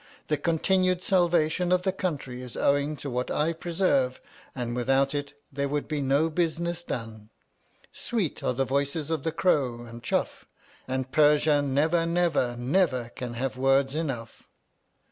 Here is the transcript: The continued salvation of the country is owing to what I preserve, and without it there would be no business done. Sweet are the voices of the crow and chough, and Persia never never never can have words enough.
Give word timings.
The 0.29 0.37
continued 0.37 1.03
salvation 1.03 1.71
of 1.71 1.83
the 1.83 1.91
country 1.91 2.41
is 2.41 2.57
owing 2.57 2.95
to 2.95 3.09
what 3.11 3.29
I 3.29 3.53
preserve, 3.53 4.19
and 4.55 4.75
without 4.75 5.13
it 5.13 5.35
there 5.53 5.69
would 5.69 5.87
be 5.87 6.01
no 6.01 6.27
business 6.27 6.81
done. 6.83 7.29
Sweet 7.93 8.41
are 8.43 8.55
the 8.55 8.65
voices 8.65 9.11
of 9.11 9.21
the 9.21 9.31
crow 9.31 9.81
and 9.83 10.01
chough, 10.01 10.45
and 10.87 11.11
Persia 11.11 11.61
never 11.61 12.07
never 12.07 12.55
never 12.57 13.09
can 13.09 13.35
have 13.35 13.57
words 13.57 13.93
enough. 13.93 14.47